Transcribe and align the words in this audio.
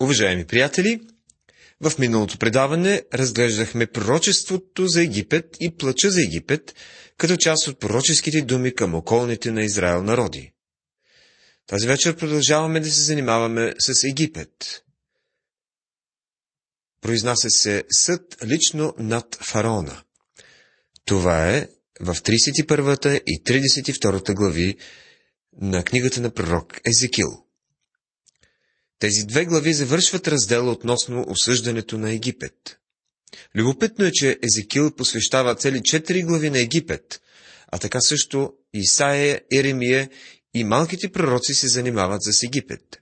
Уважаеми 0.00 0.44
приятели, 0.44 1.00
в 1.80 1.98
миналото 1.98 2.38
предаване 2.38 3.02
разглеждахме 3.14 3.86
пророчеството 3.86 4.86
за 4.86 5.02
Египет 5.02 5.56
и 5.60 5.76
плача 5.76 6.10
за 6.10 6.22
Египет, 6.22 6.74
като 7.16 7.36
част 7.36 7.68
от 7.68 7.80
пророческите 7.80 8.42
думи 8.42 8.74
към 8.74 8.94
околните 8.94 9.50
на 9.50 9.62
Израел 9.62 10.02
народи. 10.02 10.52
Тази 11.66 11.86
вечер 11.86 12.16
продължаваме 12.16 12.80
да 12.80 12.90
се 12.90 13.02
занимаваме 13.02 13.74
с 13.78 14.04
Египет. 14.04 14.82
Произнася 17.00 17.50
се 17.50 17.84
съд 17.90 18.36
лично 18.44 18.94
над 18.98 19.38
фараона. 19.40 20.02
Това 21.04 21.50
е 21.50 21.68
в 22.00 22.14
31 22.14 23.22
и 23.26 23.42
32 23.44 24.34
глави 24.34 24.76
на 25.60 25.84
книгата 25.84 26.20
на 26.20 26.30
пророк 26.30 26.80
Езекил. 26.84 27.43
Тези 29.04 29.26
две 29.26 29.44
глави 29.44 29.74
завършват 29.74 30.28
раздела 30.28 30.72
относно 30.72 31.24
осъждането 31.28 31.98
на 31.98 32.12
Египет. 32.12 32.54
Любопитно 33.54 34.04
е, 34.04 34.10
че 34.12 34.38
Езекил 34.42 34.94
посвещава 34.94 35.54
цели 35.54 35.82
четири 35.84 36.22
глави 36.22 36.50
на 36.50 36.58
Египет, 36.58 37.20
а 37.72 37.78
така 37.78 38.00
също 38.00 38.52
Исаия, 38.74 39.40
Еремия 39.52 40.10
и 40.54 40.64
малките 40.64 41.12
пророци 41.12 41.54
се 41.54 41.68
занимават 41.68 42.22
с 42.22 42.42
Египет. 42.42 43.00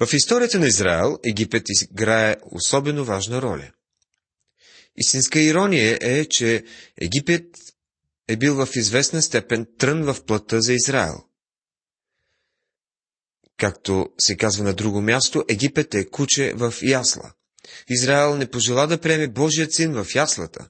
В 0.00 0.14
историята 0.14 0.58
на 0.58 0.66
Израел 0.66 1.18
Египет 1.24 1.62
играе 1.90 2.36
особено 2.52 3.04
важна 3.04 3.42
роля. 3.42 3.70
Истинска 4.96 5.40
ирония 5.40 5.98
е, 6.00 6.24
че 6.24 6.64
Египет 7.00 7.46
е 8.28 8.36
бил 8.36 8.54
в 8.54 8.68
известна 8.76 9.22
степен 9.22 9.66
трън 9.78 10.02
в 10.02 10.24
плътта 10.24 10.60
за 10.60 10.72
Израел– 10.72 11.24
Както 13.58 14.08
се 14.18 14.36
казва 14.36 14.64
на 14.64 14.74
друго 14.74 15.00
място, 15.00 15.44
Египет 15.48 15.94
е 15.94 16.10
куче 16.10 16.54
в 16.54 16.74
ясла. 16.82 17.32
Израел 17.88 18.36
не 18.36 18.50
пожела 18.50 18.86
да 18.86 19.00
приеме 19.00 19.28
Божият 19.28 19.74
син 19.74 19.92
в 19.92 20.06
яслата, 20.14 20.68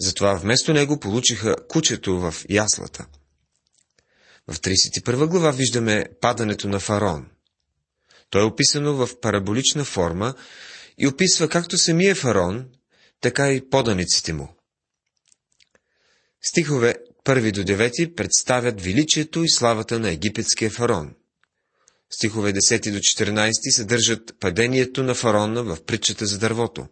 затова 0.00 0.34
вместо 0.34 0.72
него 0.72 1.00
получиха 1.00 1.56
кучето 1.68 2.20
в 2.20 2.34
яслата. 2.48 3.06
В 4.48 4.60
31 4.60 5.26
глава 5.26 5.50
виждаме 5.50 6.06
падането 6.20 6.68
на 6.68 6.80
фараон. 6.80 7.26
То 8.30 8.38
е 8.38 8.44
описано 8.44 8.94
в 8.94 9.20
параболична 9.20 9.84
форма 9.84 10.34
и 10.98 11.06
описва 11.06 11.48
както 11.48 11.78
самия 11.78 12.14
фараон, 12.14 12.68
така 13.20 13.52
и 13.52 13.68
поданиците 13.68 14.32
му. 14.32 14.56
Стихове 16.42 16.96
1 17.24 17.52
до 17.52 17.60
9 17.60 18.14
представят 18.14 18.82
величието 18.82 19.44
и 19.44 19.50
славата 19.50 19.98
на 19.98 20.10
египетския 20.10 20.70
фараон 20.70 21.14
стихове 22.12 22.52
10 22.52 22.92
до 22.92 22.98
14 22.98 23.50
съдържат 23.70 24.34
падението 24.40 25.02
на 25.02 25.14
фараона 25.14 25.62
в 25.62 25.84
притчата 25.84 26.26
за 26.26 26.38
дървото. 26.38 26.86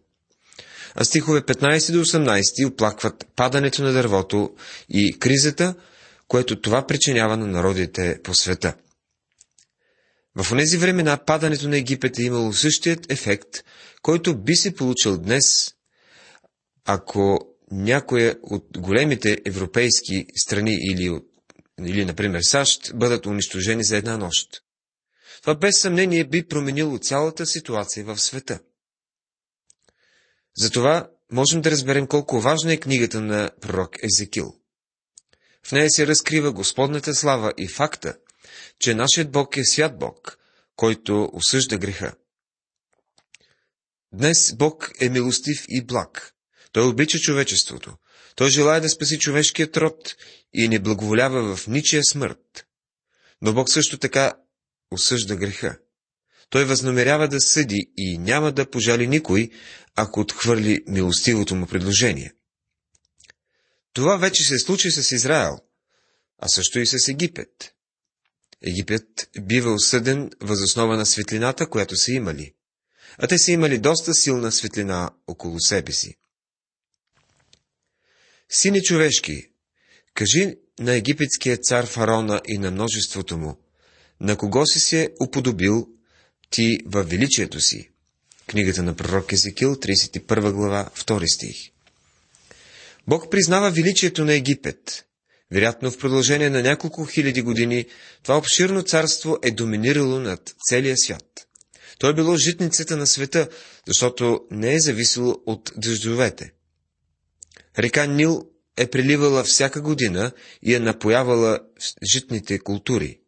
А 0.95 1.05
стихове 1.05 1.41
15 1.41 1.59
до 1.93 1.99
18 1.99 2.67
оплакват 2.67 3.27
падането 3.37 3.83
на 3.83 3.93
дървото 3.93 4.51
и 4.89 5.19
кризата, 5.19 5.75
което 6.29 6.61
това 6.61 6.87
причинява 6.87 7.37
на 7.37 7.47
народите 7.47 8.19
по 8.23 8.35
света. 8.35 8.75
В 10.37 10.57
тези 10.57 10.77
времена 10.79 11.17
падането 11.17 11.69
на 11.69 11.77
Египет 11.77 12.19
е 12.19 12.23
имало 12.23 12.53
същият 12.53 13.13
ефект, 13.13 13.49
който 14.03 14.37
би 14.37 14.57
се 14.57 14.75
получил 14.75 15.19
днес, 15.19 15.75
ако 16.85 17.39
някоя 17.71 18.37
от 18.43 18.67
големите 18.79 19.39
европейски 19.45 20.27
страни 20.37 20.79
или, 20.83 21.21
или 21.87 22.05
например 22.05 22.41
САЩ, 22.43 22.93
бъдат 22.95 23.27
унищожени 23.27 23.85
за 23.85 23.97
една 23.97 24.17
нощ. 24.17 24.63
Това 25.41 25.55
без 25.55 25.81
съмнение 25.81 26.25
би 26.25 26.49
променило 26.49 26.99
цялата 26.99 27.47
ситуация 27.47 28.05
в 28.05 28.19
света. 28.19 28.61
Затова 30.57 31.11
можем 31.33 31.61
да 31.61 31.71
разберем 31.71 32.07
колко 32.07 32.41
важна 32.41 32.73
е 32.73 32.81
книгата 32.81 33.21
на 33.21 33.51
пророк 33.61 33.97
Езекил. 34.03 34.55
В 35.67 35.73
нея 35.73 35.91
се 35.91 36.07
разкрива 36.07 36.53
Господната 36.53 37.15
слава 37.15 37.53
и 37.59 37.69
факта, 37.69 38.17
че 38.79 38.95
нашият 38.95 39.31
Бог 39.31 39.57
е 39.57 39.65
свят 39.65 39.99
Бог, 39.99 40.39
който 40.77 41.31
осъжда 41.33 41.79
греха. 41.79 42.15
Днес 44.13 44.55
Бог 44.57 44.91
е 45.01 45.09
милостив 45.09 45.65
и 45.69 45.85
благ. 45.85 46.35
Той 46.73 46.87
обича 46.89 47.19
човечеството. 47.19 47.97
Той 48.37 48.51
желая 48.51 48.81
да 48.81 48.89
спаси 48.89 49.19
човешкият 49.19 49.77
род 49.77 50.17
и 50.55 50.69
не 50.69 50.79
благоволява 50.79 51.57
в 51.57 51.67
ничия 51.67 52.05
смърт. 52.05 52.67
Но 53.43 53.53
Бог 53.53 53.71
също 53.71 53.99
така 53.99 54.35
осъжда 54.91 55.37
греха. 55.37 55.79
Той 56.51 56.65
възнамерява 56.65 57.29
да 57.29 57.41
съди 57.41 57.93
и 57.97 58.19
няма 58.19 58.53
да 58.53 58.71
пожали 58.71 59.07
никой, 59.07 59.51
ако 59.97 60.21
отхвърли 60.21 60.85
милостивото 60.87 61.55
му 61.55 61.67
предложение. 61.67 62.33
Това 63.93 64.17
вече 64.17 64.43
се 64.43 64.59
случи 64.59 64.91
с 64.91 65.13
Израел, 65.13 65.59
а 66.39 66.49
също 66.49 66.79
и 66.79 66.87
с 66.87 67.09
Египет. 67.09 67.75
Египет 68.63 69.31
бива 69.41 69.73
осъден 69.73 70.31
възоснова 70.41 70.97
на 70.97 71.07
светлината, 71.07 71.69
която 71.69 71.97
са 71.97 72.13
имали, 72.13 72.55
а 73.19 73.27
те 73.27 73.39
са 73.39 73.53
имали 73.53 73.79
доста 73.79 74.15
силна 74.15 74.53
светлина 74.53 75.11
около 75.27 75.61
себе 75.61 75.93
си. 75.93 76.17
Сине 78.49 78.83
човешки, 78.83 79.47
кажи 80.15 80.59
на 80.79 80.95
египетския 80.95 81.57
цар 81.57 81.87
фараона 81.87 82.41
и 82.49 82.59
на 82.59 82.71
множеството 82.71 83.39
му, 83.39 83.59
на 84.21 84.37
кого 84.37 84.67
си 84.67 84.81
се 84.81 85.11
уподобил 85.21 85.89
ти 86.51 86.79
във 86.87 87.11
величието 87.11 87.61
си? 87.61 87.91
Книгата 88.47 88.83
на 88.83 88.95
пророк 88.95 89.33
Езекил, 89.33 89.75
31 89.75 90.53
глава, 90.53 90.91
2 90.97 91.35
стих. 91.35 91.57
Бог 93.07 93.31
признава 93.31 93.71
величието 93.71 94.25
на 94.25 94.35
Египет. 94.35 95.05
Вероятно 95.53 95.91
в 95.91 95.99
продължение 95.99 96.51
на 96.51 96.63
няколко 96.63 97.05
хиляди 97.05 97.43
години 97.43 97.87
това 98.23 98.39
обширно 98.39 98.83
царство 98.83 99.39
е 99.43 99.51
доминирало 99.51 100.19
над 100.21 100.55
целия 100.69 100.97
свят. 100.99 101.47
То 101.99 102.09
е 102.09 102.15
било 102.15 102.37
житницата 102.37 102.97
на 102.97 103.07
света, 103.07 103.49
защото 103.87 104.41
не 104.51 104.75
е 104.75 104.81
зависело 104.81 105.43
от 105.47 105.73
дъждовете. 105.77 106.53
Река 107.79 108.07
Нил 108.07 108.47
е 108.77 108.87
преливала 108.87 109.45
всяка 109.45 109.81
година 109.81 110.33
и 110.63 110.75
е 110.75 110.81
напоявала 110.81 111.61
житните 112.13 112.59
култури. 112.59 113.21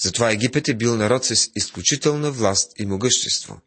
Затова 0.00 0.30
Египет 0.30 0.68
е 0.68 0.74
бил 0.74 0.96
народ 0.96 1.24
с 1.24 1.48
изключителна 1.56 2.30
власт 2.30 2.72
и 2.78 2.86
могъщество. 2.86 3.60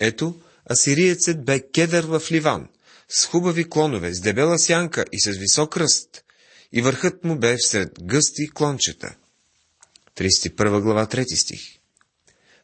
Ето, 0.00 0.40
асириецът 0.70 1.44
бе 1.44 1.70
кедър 1.70 2.04
в 2.04 2.22
Ливан, 2.30 2.68
с 3.08 3.26
хубави 3.26 3.70
клонове, 3.70 4.14
с 4.14 4.20
дебела 4.20 4.58
сянка 4.58 5.04
и 5.12 5.20
с 5.20 5.30
висок 5.30 5.76
ръст, 5.76 6.24
и 6.72 6.82
върхът 6.82 7.24
му 7.24 7.38
бе 7.38 7.56
всред 7.58 7.88
гъсти 8.02 8.50
клончета. 8.54 9.16
31 10.16 10.80
глава 10.80 11.06
3 11.06 11.42
стих. 11.42 11.60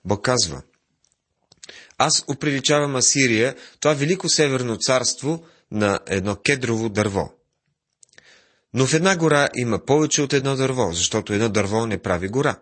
Бог 0.04 0.24
казва, 0.24 0.62
Аз 1.98 2.24
оприличавам 2.28 2.96
Асирия, 2.96 3.56
това 3.80 3.94
велико 3.94 4.28
северно 4.28 4.78
царство, 4.78 5.46
на 5.70 6.00
едно 6.06 6.36
кедрово 6.36 6.88
дърво. 6.88 7.32
Но 8.74 8.86
в 8.86 8.94
една 8.94 9.16
гора 9.16 9.48
има 9.56 9.84
повече 9.84 10.22
от 10.22 10.32
едно 10.32 10.56
дърво, 10.56 10.92
защото 10.92 11.32
едно 11.32 11.48
дърво 11.48 11.86
не 11.86 12.02
прави 12.02 12.28
гора. 12.28 12.60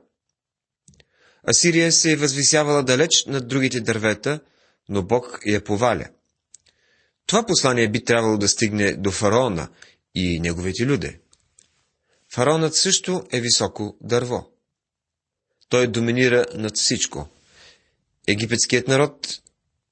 Асирия 1.51 1.93
се 1.93 2.13
е 2.13 2.17
възвисявала 2.17 2.83
далеч 2.83 3.25
над 3.27 3.49
другите 3.49 3.81
дървета, 3.81 4.41
но 4.89 5.03
Бог 5.03 5.41
я 5.47 5.65
поваля. 5.65 6.09
Това 7.27 7.47
послание 7.47 7.91
би 7.91 8.05
трябвало 8.05 8.39
да 8.39 8.49
стигне 8.49 8.97
до 8.97 9.11
фараона 9.11 9.69
и 10.15 10.41
неговите 10.41 10.87
люде. 10.87 11.21
Фараонът 12.33 12.75
също 12.75 13.25
е 13.33 13.41
високо 13.41 13.97
дърво. 14.01 14.51
Той 15.69 15.87
доминира 15.87 16.47
над 16.55 16.77
всичко. 16.77 17.29
Египетският 18.27 18.89
народ 18.89 19.41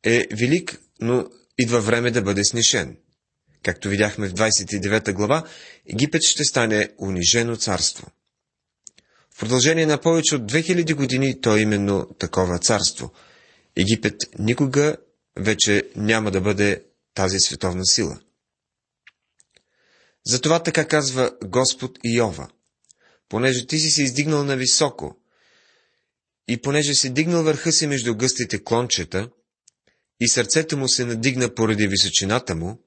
е 0.05 0.27
велик, 0.41 0.81
но 1.01 1.27
идва 1.59 1.81
време 1.81 2.11
да 2.11 2.23
бъде 2.23 2.45
снишен. 2.45 2.97
Както 3.63 3.89
видяхме 3.89 4.29
в 4.29 4.35
29 4.35 5.13
глава, 5.13 5.45
Египет 5.87 6.23
ще 6.23 6.45
стане 6.45 6.89
унижено 6.99 7.57
царство. 7.57 8.07
В 9.35 9.39
продължение 9.39 9.87
на 9.87 10.01
повече 10.01 10.35
от 10.35 10.53
2000 10.53 10.95
години 10.95 11.41
то 11.41 11.57
е 11.57 11.61
именно 11.61 12.07
такова 12.19 12.59
царство. 12.59 13.13
Египет 13.77 14.15
никога 14.39 14.97
вече 15.37 15.83
няма 15.97 16.31
да 16.31 16.41
бъде 16.41 16.85
тази 17.15 17.41
световна 17.41 17.87
сила. 17.87 18.21
Затова 20.27 20.63
така 20.63 20.89
казва 20.89 21.31
Господ 21.45 21.99
Иова. 22.05 22.49
Понеже 23.29 23.67
ти 23.67 23.79
си 23.79 23.91
се 23.91 24.03
издигнал 24.03 24.45
на 24.45 24.57
високо 24.57 25.17
и 26.49 26.61
понеже 26.61 26.95
си 26.95 27.11
дигнал 27.11 27.43
върха 27.43 27.73
си 27.73 27.87
между 27.87 28.15
гъстите 28.15 28.65
клончета 28.65 29.31
и 30.21 30.29
сърцето 30.29 30.77
му 30.77 30.89
се 30.89 31.05
надигна 31.05 31.55
поради 31.55 31.89
височината 31.89 32.55
му, 32.55 32.83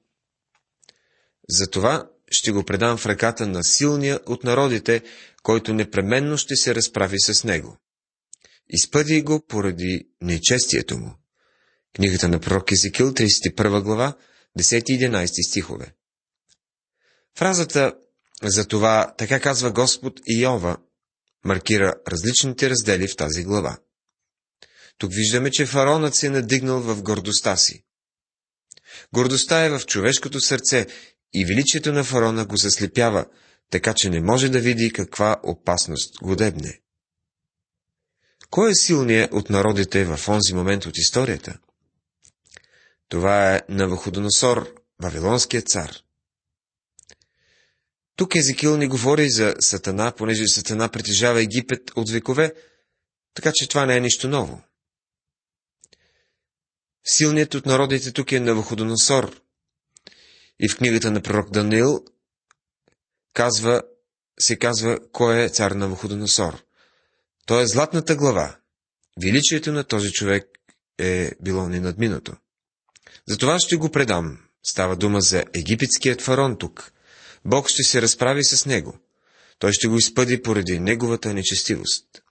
затова 1.48 2.08
ще 2.30 2.52
го 2.52 2.64
предам 2.64 2.98
в 2.98 3.06
ръката 3.06 3.46
на 3.46 3.64
силния 3.64 4.20
от 4.26 4.44
народите, 4.44 5.02
който 5.42 5.74
непременно 5.74 6.38
ще 6.38 6.56
се 6.56 6.74
разправи 6.74 7.20
с 7.20 7.44
него. 7.44 7.76
Изпъди 8.68 9.22
го 9.22 9.46
поради 9.46 10.08
нечестието 10.20 10.98
му. 10.98 11.14
Книгата 11.96 12.28
на 12.28 12.40
пророк 12.40 12.72
Езекил, 12.72 13.10
31 13.10 13.82
глава, 13.82 14.16
10 14.58 14.90
и 14.90 14.98
11 14.98 15.50
стихове. 15.50 15.94
Фразата 17.38 17.94
за 18.42 18.66
това, 18.68 19.14
така 19.18 19.40
казва 19.40 19.72
Господ 19.72 20.20
Иова, 20.26 20.76
маркира 21.44 21.94
различните 22.08 22.70
раздели 22.70 23.08
в 23.08 23.16
тази 23.16 23.44
глава. 23.44 23.78
Тук 24.98 25.12
виждаме, 25.12 25.50
че 25.50 25.66
фаронът 25.66 26.14
се 26.14 26.26
е 26.26 26.30
надигнал 26.30 26.80
в 26.80 27.02
гордостта 27.02 27.56
си. 27.56 27.84
Гордостта 29.12 29.64
е 29.64 29.70
в 29.70 29.86
човешкото 29.86 30.40
сърце 30.40 30.86
и 31.34 31.44
величието 31.44 31.92
на 31.92 32.04
фарона 32.04 32.46
го 32.46 32.56
заслепява, 32.56 33.26
така 33.70 33.94
че 33.96 34.10
не 34.10 34.20
може 34.20 34.48
да 34.48 34.60
види 34.60 34.92
каква 34.92 35.40
опасност 35.42 36.18
го 36.22 36.36
дебне. 36.36 36.80
Кой 38.50 38.70
е 38.70 38.74
силният 38.74 39.32
от 39.32 39.50
народите 39.50 40.04
в 40.04 40.28
онзи 40.28 40.54
момент 40.54 40.86
от 40.86 40.98
историята? 40.98 41.58
Това 43.08 43.54
е 43.54 43.62
Навуходоносор, 43.68 44.74
Вавилонският 45.02 45.68
цар. 45.68 45.96
Тук 48.16 48.36
Езекил 48.36 48.76
не 48.76 48.88
говори 48.88 49.30
за 49.30 49.54
Сатана, 49.60 50.12
понеже 50.16 50.48
Сатана 50.48 50.88
притежава 50.88 51.40
Египет 51.40 51.90
от 51.96 52.10
векове, 52.10 52.54
така 53.34 53.52
че 53.54 53.68
това 53.68 53.86
не 53.86 53.96
е 53.96 54.00
нищо 54.00 54.28
ново. 54.28 54.62
Силният 57.04 57.54
от 57.54 57.66
народите 57.66 58.12
тук 58.12 58.32
е 58.32 58.40
Навуходоносор. 58.40 59.43
И 60.60 60.68
в 60.68 60.76
книгата 60.76 61.10
на 61.10 61.20
пророк 61.20 61.50
Даниил 61.50 62.04
казва, 63.32 63.82
се 64.40 64.58
казва 64.58 64.98
кой 65.12 65.42
е 65.42 65.48
цар 65.48 65.70
Навуходоносор. 65.70 66.64
Той 67.46 67.62
е 67.62 67.66
златната 67.66 68.16
глава. 68.16 68.56
Величието 69.22 69.72
на 69.72 69.84
този 69.84 70.10
човек 70.12 70.44
е 70.98 71.30
било 71.42 71.68
ненадминато. 71.68 72.36
Затова 73.28 73.58
ще 73.58 73.76
го 73.76 73.90
предам. 73.90 74.38
Става 74.62 74.96
дума 74.96 75.20
за 75.20 75.44
египетският 75.54 76.22
фарон 76.22 76.58
тук. 76.58 76.92
Бог 77.44 77.68
ще 77.68 77.82
се 77.82 78.02
разправи 78.02 78.44
с 78.44 78.66
него. 78.66 78.98
Той 79.58 79.72
ще 79.72 79.88
го 79.88 79.96
изпъди 79.96 80.42
поради 80.42 80.78
неговата 80.78 81.34
нечестивост. 81.34 82.22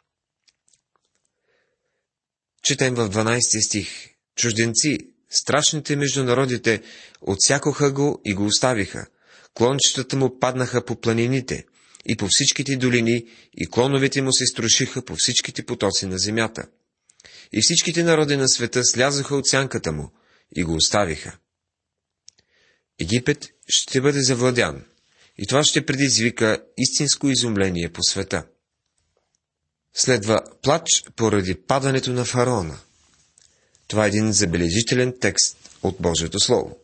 Четем 2.64 2.96
в 2.96 3.10
12 3.10 3.68
стих. 3.68 4.10
Чужденци, 4.36 5.13
страшните 5.34 5.96
между 5.96 6.24
народите, 6.24 6.82
отсякоха 7.22 7.92
го 7.92 8.22
и 8.26 8.34
го 8.34 8.46
оставиха. 8.46 9.06
Клончетата 9.54 10.16
му 10.16 10.40
паднаха 10.40 10.86
по 10.86 11.02
планините 11.02 11.66
и 12.06 12.18
по 12.18 12.28
всичките 12.30 12.76
долини, 12.76 13.26
и 13.58 13.68
клоновете 13.68 14.22
му 14.22 14.34
се 14.34 14.46
струшиха 14.46 15.06
по 15.06 15.16
всичките 15.16 15.66
потоци 15.66 16.06
на 16.06 16.18
земята. 16.18 16.64
И 17.54 17.62
всичките 17.62 18.04
народи 18.04 18.38
на 18.38 18.50
света 18.50 18.84
слязоха 18.84 19.36
от 19.36 19.48
сянката 19.48 19.92
му 19.92 20.12
и 20.56 20.64
го 20.64 20.74
оставиха. 20.74 21.38
Египет 23.00 23.48
ще 23.68 24.02
бъде 24.02 24.22
завладян, 24.22 24.84
и 25.38 25.48
това 25.48 25.64
ще 25.64 25.86
предизвика 25.86 26.64
истинско 26.78 27.30
изумление 27.30 27.90
по 27.90 28.04
света. 28.04 28.46
Следва 29.94 30.42
плач 30.62 31.04
поради 31.16 31.56
падането 31.56 32.14
на 32.14 32.26
фараона. 32.26 32.80
Това 33.94 34.06
е 34.06 34.08
един 34.08 34.32
забележителен 34.32 35.14
текст 35.20 35.78
от 35.84 35.96
Божието 36.00 36.40
Слово. 36.40 36.78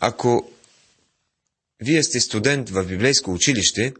Ако 0.00 0.50
вие 1.80 2.02
сте 2.02 2.20
студент 2.20 2.70
в 2.70 2.84
библейско 2.84 3.32
училище, 3.32 3.94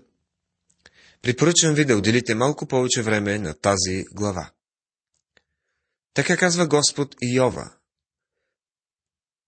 препоръчвам 1.23 1.75
ви 1.75 1.85
да 1.85 1.96
отделите 1.96 2.35
малко 2.35 2.67
повече 2.67 3.02
време 3.02 3.38
на 3.38 3.55
тази 3.55 4.05
глава. 4.12 4.50
Така 6.14 6.37
казва 6.37 6.67
Господ 6.67 7.17
Йова. 7.23 7.73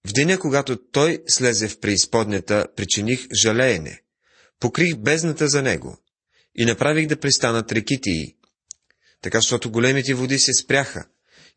В 0.08 0.12
деня, 0.12 0.38
когато 0.38 0.76
той 0.76 1.22
слезе 1.28 1.69
в 1.69 1.81
преизподнята, 1.81 2.66
причиних 2.76 3.26
жалеене, 3.43 4.02
покрих 4.60 4.96
бездната 4.96 5.48
за 5.48 5.62
него 5.62 5.98
и 6.54 6.64
направих 6.64 7.06
да 7.06 7.20
пристанат 7.20 7.72
реките 7.72 8.10
й, 8.10 8.37
така, 9.20 9.38
защото 9.38 9.70
големите 9.70 10.14
води 10.14 10.38
се 10.38 10.52
спряха 10.52 11.06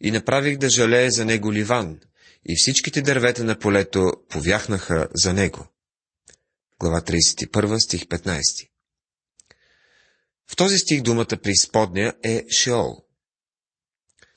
и 0.02 0.12
направих 0.12 0.58
да 0.58 0.70
жалее 0.70 1.12
за 1.12 1.26
него 1.26 1.54
Ливан, 1.54 2.00
и 2.50 2.56
всичките 2.58 3.02
дървета 3.02 3.44
на 3.44 3.60
полето 3.60 4.12
повяхнаха 4.30 5.08
за 5.14 5.34
него. 5.34 5.68
Глава 6.80 7.02
31, 7.02 7.86
стих 7.86 8.06
15 8.06 8.70
В 10.48 10.56
този 10.56 10.78
стих 10.78 11.02
думата 11.02 11.38
преизподня 11.44 12.14
е 12.24 12.46
Шеол. 12.52 13.06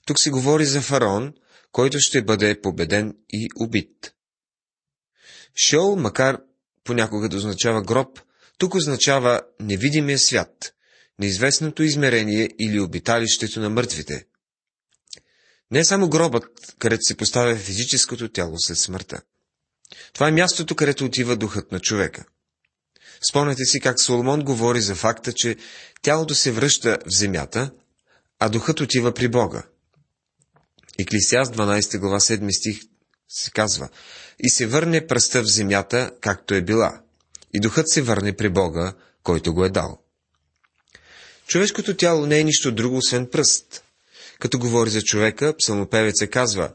Тук 0.06 0.20
се 0.20 0.30
говори 0.30 0.64
за 0.64 0.80
фараон, 0.80 1.34
който 1.72 1.98
ще 2.00 2.24
бъде 2.24 2.60
победен 2.60 3.16
и 3.32 3.48
убит. 3.56 4.14
Шеол, 5.56 5.96
макар 5.96 6.40
понякога 6.84 7.28
да 7.28 7.36
означава 7.36 7.82
гроб, 7.82 8.20
тук 8.58 8.74
означава 8.74 9.42
невидимия 9.60 10.18
свят, 10.18 10.74
неизвестното 11.18 11.82
измерение 11.82 12.50
или 12.58 12.80
обиталището 12.80 13.60
на 13.60 13.70
мъртвите. 13.70 14.26
Не 15.72 15.78
е 15.78 15.84
само 15.84 16.08
гробът, 16.08 16.74
където 16.78 17.02
се 17.02 17.16
поставя 17.16 17.56
физическото 17.56 18.28
тяло 18.28 18.54
след 18.58 18.78
смъртта. 18.78 19.22
Това 20.12 20.28
е 20.28 20.32
мястото, 20.32 20.76
където 20.76 21.04
отива 21.04 21.36
духът 21.36 21.72
на 21.72 21.80
човека. 21.80 22.24
Спомняте 23.30 23.64
си 23.64 23.80
как 23.80 24.00
Соломон 24.00 24.44
говори 24.44 24.80
за 24.80 24.94
факта, 24.94 25.32
че 25.32 25.56
тялото 26.02 26.34
се 26.34 26.52
връща 26.52 26.98
в 27.06 27.18
земята, 27.18 27.70
а 28.38 28.48
духът 28.48 28.80
отива 28.80 29.14
при 29.14 29.28
Бога. 29.28 29.62
Еклисиас 30.98 31.48
12 31.48 31.98
глава 31.98 32.20
7 32.20 32.58
стих 32.58 32.80
се 33.28 33.50
казва 33.50 33.88
И 34.38 34.50
се 34.50 34.66
върне 34.66 35.06
пръста 35.06 35.42
в 35.42 35.46
земята, 35.46 36.10
както 36.20 36.54
е 36.54 36.62
била, 36.62 37.02
и 37.54 37.60
духът 37.60 37.88
се 37.88 38.02
върне 38.02 38.36
при 38.36 38.48
Бога, 38.48 38.94
който 39.22 39.54
го 39.54 39.64
е 39.64 39.70
дал. 39.70 39.98
Човешкото 41.46 41.96
тяло 41.96 42.26
не 42.26 42.38
е 42.38 42.44
нищо 42.44 42.72
друго, 42.72 42.96
освен 42.96 43.26
пръст. 43.26 43.81
Като 44.42 44.58
говори 44.58 44.90
за 44.90 45.02
човека, 45.02 45.54
псалмопевеца 45.56 46.26
казва, 46.26 46.72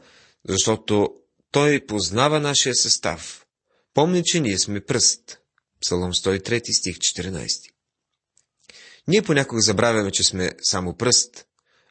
защото 0.48 1.08
той 1.50 1.86
познава 1.86 2.40
нашия 2.40 2.74
състав. 2.74 3.46
Помни, 3.94 4.22
че 4.24 4.40
ние 4.40 4.58
сме 4.58 4.80
пръст. 4.80 5.38
Псалом 5.80 6.12
103 6.12 6.78
стих 6.78 6.96
14. 6.96 7.48
Ние 9.08 9.22
понякога 9.22 9.60
забравяме, 9.60 10.10
че 10.10 10.24
сме 10.24 10.52
само 10.62 10.96
пръст, 10.96 11.46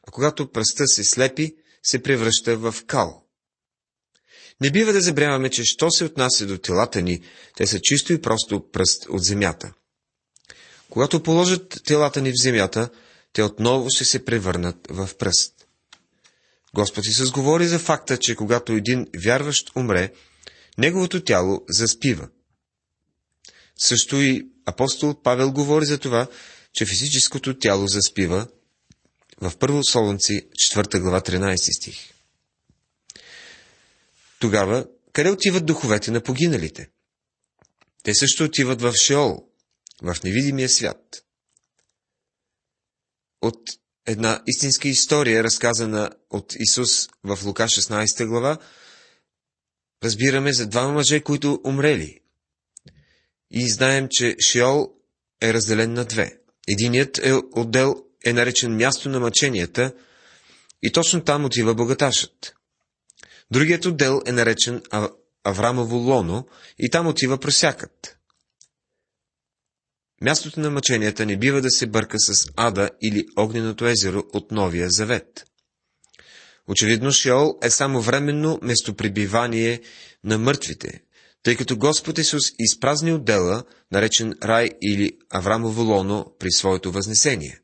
а 0.08 0.10
когато 0.10 0.52
пръста 0.52 0.86
се 0.86 1.04
слепи, 1.04 1.56
се 1.82 2.02
превръща 2.02 2.56
в 2.56 2.74
кал. 2.86 3.24
Не 4.60 4.70
бива 4.70 4.92
да 4.92 5.00
забравяме, 5.00 5.50
че 5.50 5.64
що 5.64 5.90
се 5.90 6.04
отнася 6.04 6.46
до 6.46 6.58
телата 6.58 7.02
ни, 7.02 7.22
те 7.56 7.66
са 7.66 7.80
чисто 7.80 8.12
и 8.12 8.22
просто 8.22 8.70
пръст 8.70 9.06
от 9.08 9.24
земята. 9.24 9.72
Когато 10.90 11.22
положат 11.22 11.80
телата 11.84 12.20
ни 12.20 12.30
в 12.30 12.42
земята, 12.42 12.90
те 13.32 13.42
отново 13.42 13.90
ще 13.90 14.04
се 14.04 14.24
превърнат 14.24 14.76
в 14.90 15.10
пръст. 15.18 15.57
Господ 16.74 17.06
Исус 17.06 17.30
говори 17.30 17.66
за 17.66 17.78
факта, 17.78 18.18
че 18.18 18.36
когато 18.36 18.72
един 18.72 19.06
вярващ 19.16 19.76
умре, 19.76 20.12
неговото 20.78 21.24
тяло 21.24 21.64
заспива. 21.68 22.28
Също 23.78 24.16
и 24.16 24.48
апостол 24.66 25.22
Павел 25.22 25.52
говори 25.52 25.86
за 25.86 25.98
това, 25.98 26.26
че 26.72 26.86
физическото 26.86 27.58
тяло 27.58 27.86
заспива 27.86 28.48
в 29.40 29.58
Първо 29.58 29.84
Солунци, 29.84 30.48
4 30.72 31.00
глава, 31.00 31.20
13 31.20 31.76
стих. 31.76 32.14
Тогава, 34.38 34.86
къде 35.12 35.30
отиват 35.30 35.66
духовете 35.66 36.10
на 36.10 36.22
погиналите? 36.22 36.90
Те 38.02 38.14
също 38.14 38.44
отиват 38.44 38.82
в 38.82 38.92
Шеол, 38.92 39.48
в 40.02 40.16
невидимия 40.24 40.68
свят. 40.68 41.24
От 43.40 43.58
една 44.08 44.42
истинска 44.46 44.88
история, 44.88 45.44
разказана 45.44 46.10
от 46.30 46.54
Исус 46.58 47.08
в 47.24 47.38
Лука 47.44 47.62
16 47.62 48.26
глава, 48.26 48.58
разбираме 50.04 50.52
за 50.52 50.66
два 50.66 50.88
мъже, 50.88 51.20
които 51.20 51.60
умрели. 51.64 52.20
И 53.50 53.70
знаем, 53.70 54.08
че 54.10 54.36
Шиол 54.46 54.92
е 55.42 55.54
разделен 55.54 55.92
на 55.92 56.04
две. 56.04 56.38
Единият 56.68 57.18
е 57.18 57.32
отдел 57.52 58.04
е 58.24 58.32
наречен 58.32 58.76
място 58.76 59.08
на 59.08 59.20
мъченията 59.20 59.94
и 60.82 60.92
точно 60.92 61.24
там 61.24 61.44
отива 61.44 61.74
богаташът. 61.74 62.54
Другият 63.50 63.84
отдел 63.84 64.22
е 64.26 64.32
наречен 64.32 64.82
Аврамово 65.44 65.96
лоно 65.96 66.48
и 66.78 66.90
там 66.90 67.06
отива 67.06 67.38
просякът. 67.38 68.17
Мястото 70.22 70.60
на 70.60 70.70
мъченията 70.70 71.26
не 71.26 71.36
бива 71.36 71.60
да 71.60 71.70
се 71.70 71.86
бърка 71.86 72.18
с 72.18 72.46
Ада 72.56 72.90
или 73.02 73.26
Огненото 73.36 73.86
езеро 73.86 74.22
от 74.32 74.50
Новия 74.52 74.90
Завет. 74.90 75.44
Очевидно 76.68 77.12
Шеол 77.12 77.58
е 77.62 77.70
само 77.70 78.00
временно 78.00 78.58
местопребивание 78.62 79.80
на 80.24 80.38
мъртвите, 80.38 81.02
тъй 81.42 81.56
като 81.56 81.76
Господ 81.76 82.18
Исус 82.18 82.42
изпразни 82.58 83.12
отдела, 83.12 83.64
наречен 83.92 84.34
рай 84.44 84.70
или 84.82 85.12
Аврамово 85.30 85.82
лоно, 85.82 86.34
при 86.38 86.50
своето 86.50 86.92
възнесение. 86.92 87.60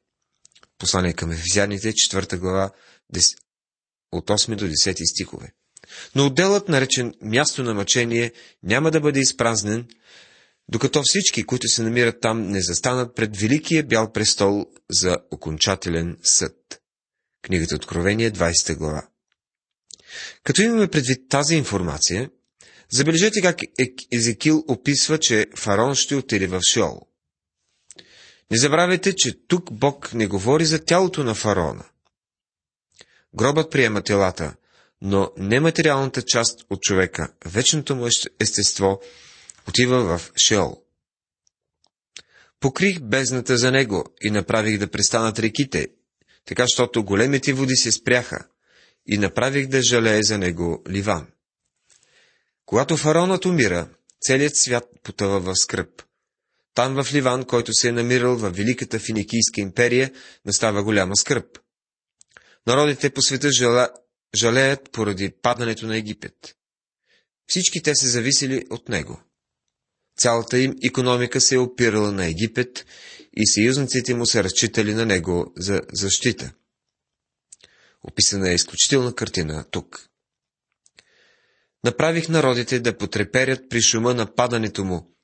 Послание 0.79 1.13
към 1.13 1.31
Ефезяните, 1.31 1.93
4 1.93 2.37
глава, 2.37 2.71
10, 3.15 3.37
от 4.13 4.27
8 4.31 4.55
до 4.55 4.65
10 4.65 5.13
стихове. 5.13 5.53
Но 6.15 6.27
отделът, 6.27 6.69
наречен 6.69 7.15
място 7.23 7.63
на 7.63 7.75
мъчение, 7.75 8.33
няма 8.63 8.91
да 8.91 9.01
бъде 9.01 9.21
изпразнен, 9.21 9.87
докато 10.69 11.03
всички, 11.05 11.45
които 11.45 11.69
се 11.69 11.83
намират 11.83 12.21
там, 12.21 12.43
не 12.43 12.63
застанат 12.63 13.17
пред 13.17 13.37
Великия 13.37 13.83
бял 13.87 14.13
престол 14.13 14.67
за 14.91 15.17
окончателен 15.31 16.17
съд. 16.23 16.57
Книгата 17.43 17.75
Откровение, 17.75 18.33
20 18.33 18.77
глава. 18.77 19.09
Като 20.43 20.63
имаме 20.63 20.89
предвид 20.89 21.29
тази 21.29 21.55
информация, 21.55 22.31
забележете 22.91 23.43
как 23.43 23.59
Езекил 24.13 24.65
описва, 24.69 25.19
че 25.19 25.47
фараон 25.57 25.95
ще 25.95 26.17
отиде 26.17 26.47
в 26.47 26.61
Шиол. 26.73 27.01
Не 28.51 28.59
забравяйте, 28.59 29.17
че 29.17 29.47
тук 29.47 29.73
Бог 29.73 30.15
не 30.15 30.27
говори 30.27 30.65
за 30.65 30.85
тялото 30.85 31.25
на 31.25 31.35
фараона. 31.35 31.85
Гробът 33.35 33.71
приема 33.71 34.03
телата, 34.03 34.55
но 35.03 35.31
нематериалната 35.37 36.23
част 36.23 36.61
от 36.71 36.83
човека, 36.83 37.33
вечното 37.47 37.97
му 37.97 38.09
естество, 38.41 39.01
отива 39.69 40.19
в 40.19 40.33
Шеол. 40.37 40.83
Покрих 42.61 43.01
бездната 43.01 43.59
за 43.59 43.71
него 43.71 44.05
и 44.23 44.31
направих 44.31 44.79
да 44.79 44.91
престанат 44.91 45.39
реките, 45.39 45.89
така, 46.45 46.65
щото 46.67 47.05
големите 47.05 47.53
води 47.53 47.77
се 47.77 47.93
спряха 47.93 48.47
и 49.07 49.19
направих 49.19 49.67
да 49.67 49.83
жалее 49.83 50.23
за 50.23 50.39
него 50.39 50.83
Ливан. 50.89 51.27
Когато 52.67 52.97
фараонът 52.97 53.45
умира, 53.45 53.89
целият 54.21 54.57
свят 54.57 54.85
потъва 55.03 55.41
в 55.41 55.55
скръп. 55.57 56.03
Там 56.75 57.03
в 57.03 57.13
Ливан, 57.13 57.45
който 57.45 57.73
се 57.75 57.89
е 57.89 57.93
намирал 57.93 58.37
в 58.37 58.51
Великата 58.51 58.99
Финикийска 58.99 59.61
империя, 59.61 60.13
настава 60.45 60.85
голяма 60.85 61.17
скръп. 61.17 61.59
Народите 62.67 63.11
по 63.11 63.23
света 63.23 63.53
жала... 63.53 63.89
жалеят 64.35 64.93
поради 64.93 65.31
падането 65.43 65.87
на 65.87 65.97
Египет. 65.97 66.57
Всички 67.47 67.83
те 67.83 67.95
се 67.95 68.07
зависели 68.07 68.67
от 68.71 68.89
него. 68.89 69.21
Цялата 70.17 70.59
им 70.59 70.75
економика 70.85 71.41
се 71.41 71.55
е 71.55 71.59
опирала 71.59 72.13
на 72.13 72.27
Египет 72.27 72.87
и 73.37 73.47
съюзниците 73.47 74.15
му 74.15 74.27
са 74.27 74.45
разчитали 74.45 74.95
на 74.95 75.07
него 75.07 75.53
за 75.57 75.81
защита. 75.93 76.53
Описана 78.03 78.51
е 78.51 78.55
изключителна 78.55 79.15
картина 79.15 79.65
тук. 79.71 80.09
Направих 81.85 82.29
народите 82.29 82.81
да 82.81 82.99
потреперят 82.99 83.61
при 83.71 83.83
шума 83.83 84.15
на 84.15 84.35
падането 84.35 84.85
му, 84.85 85.15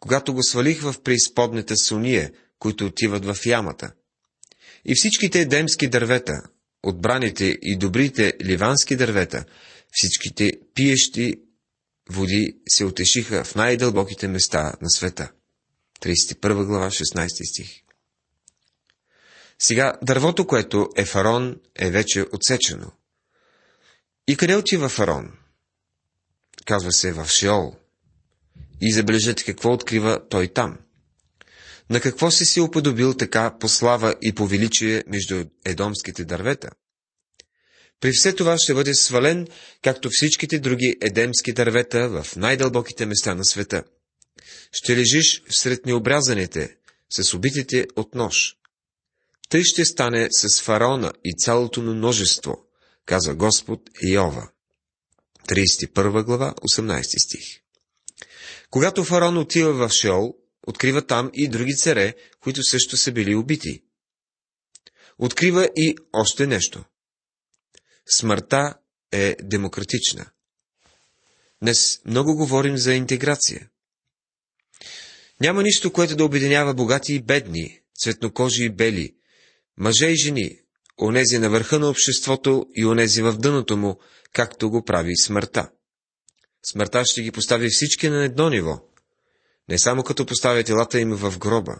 когато 0.00 0.34
го 0.34 0.42
свалих 0.42 0.82
в 0.82 1.02
преизподната 1.02 1.76
суния, 1.76 2.32
които 2.58 2.86
отиват 2.86 3.24
в 3.24 3.46
ямата. 3.46 3.92
И 4.84 4.94
всичките 4.94 5.40
едемски 5.40 5.88
дървета, 5.88 6.42
отбраните 6.82 7.58
и 7.62 7.76
добрите 7.76 8.32
ливански 8.44 8.96
дървета, 8.96 9.44
всичките 9.92 10.52
пиещи 10.74 11.34
води 12.10 12.58
се 12.68 12.84
отешиха 12.84 13.44
в 13.44 13.54
най-дълбоките 13.54 14.28
места 14.28 14.72
на 14.80 14.90
света. 14.90 15.32
31 16.00 16.64
глава, 16.64 16.90
16 16.90 17.50
стих. 17.50 17.80
Сега 19.58 19.98
дървото, 20.02 20.46
което 20.46 20.88
е 20.96 21.04
фарон, 21.04 21.60
е 21.74 21.90
вече 21.90 22.24
отсечено. 22.32 22.92
И 24.28 24.36
къде 24.36 24.56
отива 24.56 24.88
фарон? 24.88 25.32
Казва 26.64 26.92
се 26.92 27.12
в 27.12 27.28
Шиол. 27.28 27.76
И 28.80 28.92
забележете 28.92 29.44
какво 29.44 29.72
открива 29.72 30.28
той 30.28 30.48
там. 30.48 30.78
На 31.90 32.00
какво 32.00 32.30
си 32.30 32.44
се 32.44 32.60
уподобил 32.60 33.14
така 33.14 33.58
по 33.58 33.68
слава 33.68 34.14
и 34.22 34.32
по 34.32 34.46
величие 34.46 35.04
между 35.06 35.44
едомските 35.64 36.24
дървета? 36.24 36.70
При 38.04 38.12
все 38.12 38.34
това 38.34 38.56
ще 38.58 38.74
бъде 38.74 38.94
свален, 38.94 39.48
както 39.82 40.08
всичките 40.12 40.58
други 40.58 40.94
едемски 41.00 41.52
дървета 41.52 42.08
в 42.08 42.36
най-дълбоките 42.36 43.06
места 43.06 43.34
на 43.34 43.44
света. 43.44 43.84
Ще 44.72 44.96
лежиш 44.96 45.42
сред 45.50 45.86
необрязаните, 45.86 46.76
с 47.10 47.34
убитите 47.34 47.86
от 47.96 48.14
нож. 48.14 48.56
Тъй 49.48 49.62
ще 49.64 49.84
стане 49.84 50.28
с 50.30 50.62
фараона 50.62 51.12
и 51.24 51.34
цялото 51.38 51.82
му 51.82 51.94
множество, 51.94 52.66
казва 53.06 53.34
Господ 53.34 53.80
Иова. 54.02 54.48
31 55.48 56.24
глава, 56.24 56.54
18 56.62 57.24
стих. 57.24 57.44
Когато 58.70 59.04
фараон 59.04 59.38
отива 59.38 59.88
в 59.88 59.92
Шеол, 59.92 60.34
открива 60.66 61.06
там 61.06 61.30
и 61.34 61.48
други 61.48 61.74
царе, 61.76 62.14
които 62.40 62.62
също 62.62 62.96
са 62.96 63.12
били 63.12 63.34
убити. 63.34 63.82
Открива 65.18 65.68
и 65.76 65.96
още 66.12 66.46
нещо. 66.46 66.84
Смъртта 68.08 68.74
е 69.12 69.36
демократична. 69.42 70.26
Днес 71.62 72.00
много 72.06 72.36
говорим 72.36 72.76
за 72.76 72.94
интеграция. 72.94 73.68
Няма 75.40 75.62
нищо, 75.62 75.92
което 75.92 76.16
да 76.16 76.24
обединява 76.24 76.74
богати 76.74 77.14
и 77.14 77.22
бедни, 77.22 77.80
цветнокожи 77.98 78.64
и 78.64 78.70
бели, 78.70 79.14
мъже 79.76 80.06
и 80.06 80.16
жени, 80.16 80.60
онези 81.00 81.38
на 81.38 81.50
върха 81.50 81.78
на 81.78 81.88
обществото 81.88 82.66
и 82.74 82.86
онези 82.86 83.22
в 83.22 83.32
дъното 83.32 83.76
му, 83.76 84.00
както 84.32 84.70
го 84.70 84.84
прави 84.84 85.16
смъртта. 85.16 85.70
Смъртта 86.70 87.04
ще 87.04 87.22
ги 87.22 87.32
постави 87.32 87.68
всички 87.70 88.08
на 88.08 88.24
едно 88.24 88.50
ниво. 88.50 88.80
Не 89.68 89.78
само 89.78 90.02
като 90.02 90.26
поставя 90.26 90.64
телата 90.64 91.00
им 91.00 91.10
в 91.10 91.38
гроба. 91.38 91.74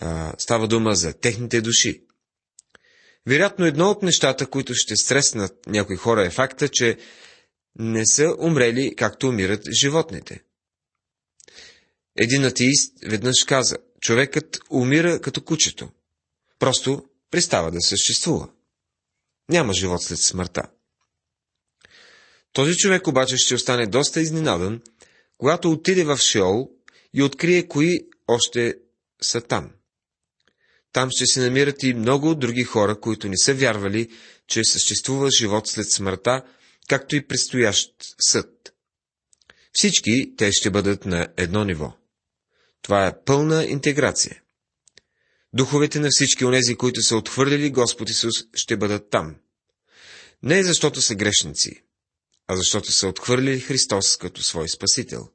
А, 0.00 0.34
става 0.38 0.68
дума 0.68 0.94
за 0.94 1.12
техните 1.12 1.60
души. 1.60 2.04
Вероятно 3.26 3.66
едно 3.66 3.90
от 3.90 4.02
нещата, 4.02 4.46
които 4.46 4.74
ще 4.74 4.96
стреснат 4.96 5.66
някои 5.66 5.96
хора 5.96 6.26
е 6.26 6.30
факта, 6.30 6.68
че 6.68 6.98
не 7.78 8.06
са 8.06 8.36
умрели 8.38 8.94
както 8.96 9.28
умират 9.28 9.72
животните. 9.80 10.42
Един 12.16 12.44
атеист 12.44 12.92
веднъж 13.06 13.44
каза, 13.44 13.76
човекът 14.00 14.58
умира 14.70 15.20
като 15.20 15.44
кучето. 15.44 15.90
Просто 16.58 17.04
пристава 17.30 17.70
да 17.70 17.80
съществува. 17.80 18.48
Няма 19.48 19.72
живот 19.72 20.02
след 20.02 20.18
смъртта. 20.18 20.62
Този 22.52 22.76
човек 22.76 23.06
обаче 23.06 23.36
ще 23.36 23.54
остане 23.54 23.86
доста 23.86 24.20
изненадан, 24.20 24.82
когато 25.38 25.70
отиде 25.70 26.04
в 26.04 26.18
Шеол 26.18 26.70
и 27.14 27.22
открие 27.22 27.68
кои 27.68 28.00
още 28.28 28.74
са 29.22 29.40
там. 29.40 29.70
Там 30.92 31.10
ще 31.10 31.26
се 31.26 31.40
намират 31.40 31.82
и 31.82 31.94
много 31.94 32.34
други 32.34 32.64
хора, 32.64 33.00
които 33.00 33.28
не 33.28 33.38
са 33.38 33.54
вярвали, 33.54 34.08
че 34.46 34.64
съществува 34.64 35.30
живот 35.30 35.68
след 35.68 35.90
смъртта, 35.90 36.42
както 36.88 37.16
и 37.16 37.26
предстоящ 37.26 37.90
съд. 38.20 38.72
Всички 39.72 40.36
те 40.36 40.52
ще 40.52 40.70
бъдат 40.70 41.06
на 41.06 41.28
едно 41.36 41.64
ниво. 41.64 41.92
Това 42.82 43.06
е 43.06 43.24
пълна 43.24 43.64
интеграция. 43.64 44.42
Духовете 45.52 46.00
на 46.00 46.08
всички 46.10 46.44
онези, 46.44 46.74
които 46.74 47.02
са 47.02 47.16
отхвърлили 47.16 47.70
Господ 47.70 48.10
Исус, 48.10 48.34
ще 48.54 48.76
бъдат 48.76 49.10
там. 49.10 49.36
Не 50.42 50.62
защото 50.62 51.02
са 51.02 51.14
грешници, 51.14 51.82
а 52.48 52.56
защото 52.56 52.92
са 52.92 53.08
отхвърлили 53.08 53.60
Христос 53.60 54.16
като 54.16 54.42
свой 54.42 54.68
Спасител. 54.68 55.28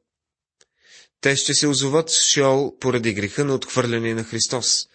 Те 1.22 1.36
ще 1.36 1.53
се 1.53 1.67
озоват 1.67 2.10
в 2.10 2.22
Шиол 2.22 2.77
поради 2.79 3.13
греха 3.13 3.45
на 3.45 3.55
отхвърляне 3.55 4.13
на 4.13 4.24
Христос, 4.24 4.88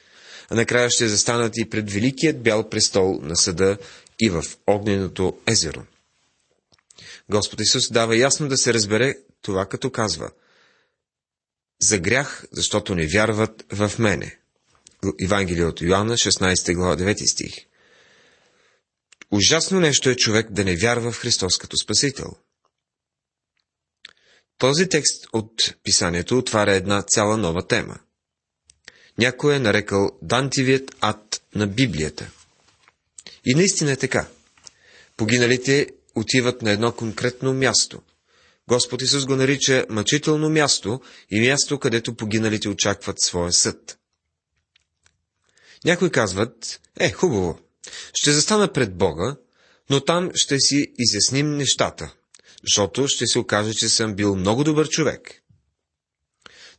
а 0.50 0.54
накрая 0.54 0.90
ще 0.90 1.08
застанат 1.08 1.56
и 1.56 1.70
пред 1.70 1.90
Великият 1.90 2.42
бял 2.42 2.68
престол 2.68 3.18
на 3.22 3.36
съда 3.36 3.78
и 4.20 4.30
в 4.30 4.44
огненото 4.66 5.38
езеро. 5.46 5.84
Господ 7.30 7.60
Исус 7.60 7.92
дава 7.92 8.16
ясно 8.16 8.48
да 8.48 8.56
се 8.56 8.74
разбере 8.74 9.14
това, 9.42 9.66
като 9.66 9.90
казва 9.90 10.30
За 11.80 11.98
грях, 11.98 12.44
защото 12.52 12.94
не 12.94 13.06
вярват 13.06 13.64
в 13.72 13.92
мене. 13.98 14.38
Евангелие 15.24 15.64
от 15.64 15.80
Йоанна, 15.80 16.14
16 16.14 16.74
глава, 16.74 16.96
9 16.96 17.26
стих. 17.26 17.54
Ужасно 19.30 19.80
нещо 19.80 20.10
е 20.10 20.16
човек 20.16 20.50
да 20.50 20.64
не 20.64 20.76
вярва 20.76 21.12
в 21.12 21.20
Христос 21.20 21.58
като 21.58 21.76
Спасител. 21.76 22.30
Този 24.58 24.88
текст 24.88 25.26
от 25.32 25.74
писанието 25.84 26.38
отваря 26.38 26.74
една 26.74 27.02
цяла 27.02 27.36
нова 27.36 27.66
тема. 27.66 27.98
Някой 29.18 29.56
е 29.56 29.58
нарекал 29.58 30.10
Дантивият 30.22 30.96
ад 31.00 31.42
на 31.54 31.66
Библията. 31.66 32.30
И 33.44 33.54
наистина 33.54 33.92
е 33.92 33.96
така. 33.96 34.28
Погиналите 35.16 35.86
отиват 36.14 36.62
на 36.62 36.70
едно 36.70 36.92
конкретно 36.92 37.54
място. 37.54 38.02
Господ 38.68 39.02
Исус 39.02 39.26
го 39.26 39.36
нарича 39.36 39.86
мъчително 39.88 40.50
място 40.50 41.00
и 41.30 41.40
място, 41.40 41.78
където 41.78 42.14
погиналите 42.14 42.68
очакват 42.68 43.20
своя 43.20 43.52
съд. 43.52 43.98
Някои 45.84 46.10
казват, 46.10 46.80
е, 47.00 47.12
хубаво, 47.12 47.58
ще 48.14 48.32
застана 48.32 48.72
пред 48.72 48.96
Бога, 48.96 49.36
но 49.90 50.00
там 50.00 50.30
ще 50.34 50.60
си 50.60 50.86
изясним 50.98 51.56
нещата, 51.56 52.14
защото 52.64 53.08
ще 53.08 53.26
се 53.26 53.38
окаже, 53.38 53.74
че 53.74 53.88
съм 53.88 54.14
бил 54.14 54.36
много 54.36 54.64
добър 54.64 54.88
човек. 54.88 55.42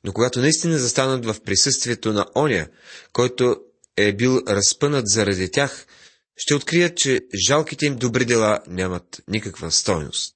Но 0.03 0.13
когато 0.13 0.39
наистина 0.39 0.77
застанат 0.77 1.25
в 1.25 1.41
присъствието 1.41 2.13
на 2.13 2.25
оня, 2.35 2.67
който 3.13 3.55
е 3.97 4.13
бил 4.13 4.41
разпънат 4.47 5.07
заради 5.07 5.51
тях, 5.51 5.85
ще 6.35 6.55
открият, 6.55 6.97
че 6.97 7.21
жалките 7.47 7.85
им 7.85 7.95
добри 7.95 8.25
дела 8.25 8.59
нямат 8.67 9.21
никаква 9.27 9.71
стойност. 9.71 10.35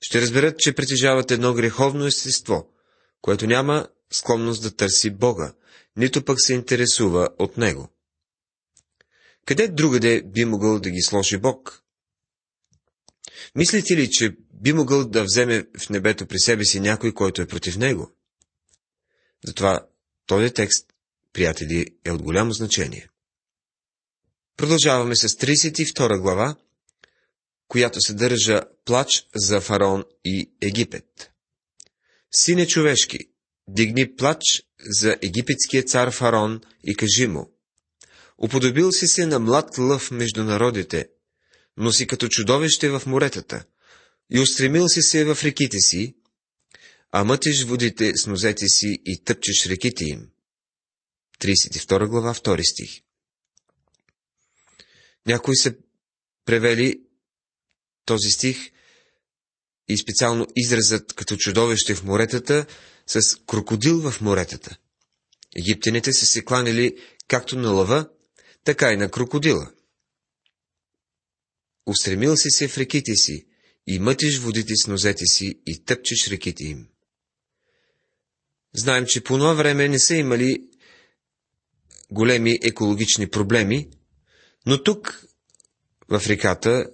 Ще 0.00 0.20
разберат, 0.20 0.58
че 0.58 0.72
притежават 0.72 1.30
едно 1.30 1.54
греховно 1.54 2.06
естество, 2.06 2.68
което 3.20 3.46
няма 3.46 3.88
склонност 4.12 4.62
да 4.62 4.76
търси 4.76 5.10
Бога, 5.10 5.54
нито 5.96 6.24
пък 6.24 6.40
се 6.40 6.54
интересува 6.54 7.28
от 7.38 7.56
Него. 7.56 7.88
Къде 9.46 9.68
другаде 9.68 10.22
би 10.22 10.44
могъл 10.44 10.80
да 10.80 10.90
ги 10.90 11.02
сложи 11.02 11.38
Бог? 11.38 11.82
Мислите 13.54 13.96
ли, 13.96 14.10
че 14.10 14.36
би 14.54 14.72
могъл 14.72 15.04
да 15.04 15.24
вземе 15.24 15.66
в 15.78 15.90
небето 15.90 16.26
при 16.26 16.38
себе 16.38 16.64
си 16.64 16.80
някой, 16.80 17.12
който 17.12 17.42
е 17.42 17.46
против 17.46 17.76
него? 17.76 18.12
Затова 19.44 19.86
този 20.26 20.50
текст, 20.50 20.86
приятели, 21.32 21.86
е 22.04 22.10
от 22.10 22.22
голямо 22.22 22.52
значение. 22.52 23.08
Продължаваме 24.56 25.16
с 25.16 25.28
32 25.28 26.20
глава, 26.20 26.56
която 27.68 28.00
съдържа 28.00 28.62
плач 28.84 29.26
за 29.34 29.60
фараон 29.60 30.04
и 30.24 30.50
Египет. 30.62 31.30
Сине 32.30 32.66
човешки, 32.66 33.18
дигни 33.68 34.16
плач 34.16 34.42
за 34.80 35.16
египетския 35.22 35.82
цар 35.82 36.10
фараон 36.10 36.60
и 36.84 36.94
кажи 36.94 37.26
му. 37.26 37.52
Уподобил 38.38 38.92
си 38.92 39.08
се 39.08 39.26
на 39.26 39.38
млад 39.38 39.78
лъв 39.78 40.10
между 40.10 40.44
народите, 40.44 41.08
но 41.76 41.92
си 41.92 42.06
като 42.06 42.28
чудовище 42.28 42.88
в 42.88 43.02
моретата, 43.06 43.64
и 44.30 44.40
устремил 44.40 44.88
си 44.88 45.02
се 45.02 45.24
в 45.24 45.44
реките 45.44 45.78
си, 45.78 46.16
а 47.12 47.24
мътиш 47.24 47.64
водите 47.64 48.16
с 48.16 48.26
нозете 48.26 48.68
си 48.68 49.02
и 49.06 49.24
тъпчеш 49.24 49.66
реките 49.66 50.04
им. 50.04 50.30
32 51.40 52.06
глава, 52.06 52.34
2 52.34 52.70
стих. 52.70 53.02
Някои 55.26 55.56
са 55.56 55.74
превели 56.44 57.02
този 58.04 58.30
стих 58.30 58.70
и 59.88 59.98
специално 59.98 60.46
изразът 60.56 61.12
като 61.12 61.36
чудовище 61.36 61.94
в 61.94 62.04
моретата 62.04 62.66
с 63.06 63.36
крокодил 63.46 64.10
в 64.10 64.20
моретата. 64.20 64.76
Египтяните 65.56 66.12
са 66.12 66.26
се 66.26 66.44
кланили 66.44 66.98
както 67.28 67.58
на 67.58 67.70
лъва, 67.70 68.10
така 68.64 68.92
и 68.92 68.96
на 68.96 69.10
крокодила. 69.10 69.72
Устремил 71.86 72.36
си 72.36 72.50
се 72.50 72.68
в 72.68 72.78
реките 72.78 73.16
си 73.16 73.46
и 73.86 73.98
мътиш 73.98 74.38
водите 74.38 74.76
с 74.76 74.86
нозете 74.86 75.26
си 75.26 75.60
и 75.66 75.84
тъпчеш 75.84 76.28
реките 76.28 76.64
им. 76.64 76.88
Знаем, 78.74 79.04
че 79.08 79.20
по 79.20 79.38
това 79.38 79.54
време 79.54 79.88
не 79.88 79.98
са 79.98 80.14
имали 80.14 80.68
големи 82.10 82.58
екологични 82.62 83.30
проблеми, 83.30 83.88
но 84.66 84.82
тук, 84.82 85.24
в 86.08 86.22
реката, 86.26 86.86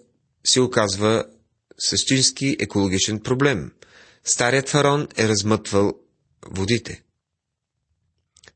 се 0.45 0.61
оказва 0.61 1.25
същински 1.79 2.57
екологичен 2.61 3.21
проблем. 3.21 3.73
Старият 4.25 4.69
фарон 4.69 5.09
е 5.17 5.29
размътвал 5.29 5.93
водите. 6.47 7.03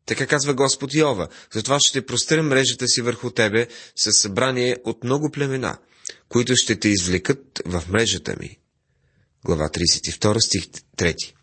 Така 0.07 0.27
казва 0.27 0.55
Господ 0.55 0.95
Йова, 0.95 1.29
затова 1.53 1.79
ще 1.81 2.07
простря 2.07 2.43
мрежата 2.43 2.89
си 2.89 3.03
върху 3.03 3.31
тебе 3.31 3.69
с 3.97 4.13
събрание 4.13 4.77
от 4.85 5.05
много 5.05 5.31
племена, 5.31 5.79
които 6.29 6.57
ще 6.57 6.81
те 6.81 6.89
извлекат 6.89 7.63
в 7.67 7.85
мрежата 7.89 8.37
ми. 8.41 8.59
Глава 9.45 9.69
32, 9.69 10.39
стих 10.47 10.65
3 10.97 11.35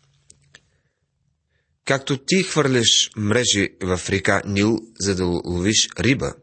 Както 1.88 2.18
ти 2.24 2.42
хвърляш 2.42 3.10
мрежи 3.16 3.68
в 3.82 4.00
река 4.08 4.42
Нил, 4.44 4.78
за 5.00 5.14
да 5.14 5.24
ловиш 5.24 5.88
риба, 5.98 6.34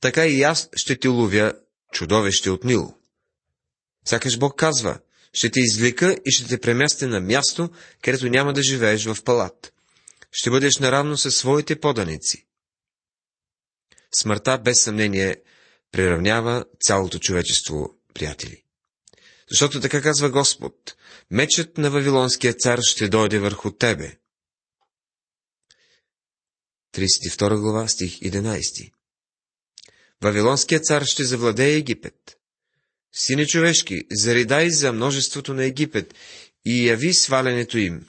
така 0.00 0.26
и 0.26 0.42
аз 0.42 0.68
ще 0.76 0.98
ти 0.98 1.08
ловя 1.08 1.52
чудовище 1.92 2.50
от 2.50 2.64
Нил. 2.64 2.94
Сякаш 4.04 4.38
Бог 4.38 4.58
казва, 4.58 4.98
ще 5.32 5.50
те 5.50 5.60
извлека 5.60 6.16
и 6.26 6.30
ще 6.30 6.48
те 6.48 6.60
преместя 6.60 7.08
на 7.08 7.20
място, 7.20 7.70
където 8.02 8.28
няма 8.28 8.52
да 8.52 8.62
живееш 8.62 9.04
в 9.04 9.22
палат. 9.24 9.72
Ще 10.32 10.50
бъдеш 10.50 10.78
наравно 10.78 11.16
със 11.16 11.36
своите 11.36 11.80
поданици. 11.80 12.46
Смъртта, 14.14 14.58
без 14.58 14.82
съмнение, 14.82 15.36
приравнява 15.92 16.64
цялото 16.80 17.18
човечество, 17.18 17.98
приятели. 18.14 18.62
Защото 19.50 19.80
така 19.80 20.02
казва 20.02 20.30
Господ, 20.30 20.96
мечът 21.30 21.78
на 21.78 21.90
Вавилонския 21.90 22.54
цар 22.54 22.78
ще 22.82 23.08
дойде 23.08 23.38
върху 23.38 23.70
тебе. 23.70 24.18
32 26.98 27.60
глава, 27.60 27.88
стих 27.88 28.20
11 28.20 28.92
Вавилонският 30.22 30.84
цар 30.84 31.04
ще 31.04 31.24
завладее 31.24 31.76
Египет. 31.76 32.36
Сине 33.12 33.46
човешки, 33.46 34.02
заридай 34.10 34.70
за 34.70 34.92
множеството 34.92 35.54
на 35.54 35.64
Египет 35.64 36.14
и 36.64 36.88
яви 36.88 37.14
свалянето 37.14 37.78
им. 37.78 38.06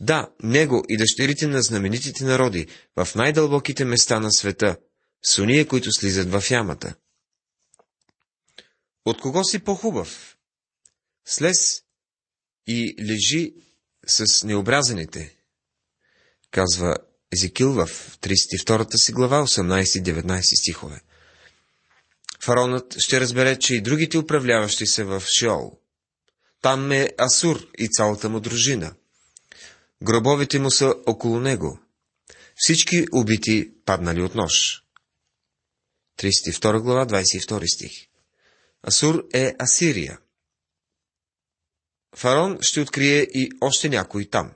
Да, 0.00 0.30
него 0.42 0.84
и 0.88 0.96
дъщерите 0.96 1.46
на 1.46 1.62
знаменитите 1.62 2.24
народи 2.24 2.66
в 2.96 3.08
най-дълбоките 3.14 3.84
места 3.84 4.20
на 4.20 4.32
света, 4.32 4.76
с 5.22 5.38
уния, 5.38 5.68
които 5.68 5.92
слизат 5.92 6.30
в 6.30 6.50
ямата. 6.50 6.94
От 9.04 9.20
кого 9.20 9.44
си 9.44 9.58
по-хубав? 9.58 10.36
Слез 11.24 11.82
и 12.66 12.94
лежи 13.00 13.54
с 14.06 14.44
необразените, 14.44 15.36
казва 16.50 16.96
Езекил 17.32 17.72
в 17.72 17.86
32-та 18.20 18.98
си 18.98 19.12
глава, 19.12 19.42
18-19 19.42 20.40
стихове. 20.60 21.00
Фаронът 22.40 22.96
ще 22.98 23.20
разбере, 23.20 23.58
че 23.58 23.74
и 23.74 23.82
другите 23.82 24.18
управляващи 24.18 24.86
се 24.86 25.04
в 25.04 25.22
Шиол. 25.38 25.78
Там 26.62 26.92
е 26.92 27.10
Асур 27.18 27.68
и 27.78 27.88
цялата 27.88 28.28
му 28.28 28.40
дружина. 28.40 28.94
Гробовете 30.02 30.58
му 30.58 30.70
са 30.70 30.94
около 31.06 31.40
него. 31.40 31.80
Всички 32.56 33.06
убити 33.12 33.72
паднали 33.84 34.22
от 34.22 34.34
нож. 34.34 34.82
32 36.18 36.80
глава, 36.80 37.06
22 37.06 37.74
стих. 37.74 37.92
Асур 38.82 39.26
е 39.34 39.54
Асирия. 39.58 40.18
Фарон 42.16 42.58
ще 42.60 42.80
открие 42.80 43.22
и 43.22 43.50
още 43.60 43.88
някой 43.88 44.24
там. 44.24 44.52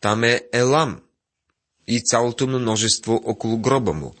Там 0.00 0.24
е 0.24 0.48
Елам 0.52 1.02
и 1.94 2.04
цялото 2.04 2.46
множество 2.46 3.22
около 3.24 3.58
гроба 3.58 3.92
му. 3.92 4.14